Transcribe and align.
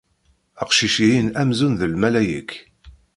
Aqcic-ihin 0.61 1.29
amzun 1.41 1.73
d 1.79 1.81
lmalayek. 1.93 2.51